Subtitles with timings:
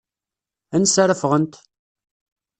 [0.75, 1.53] Ansa ara ffɣent?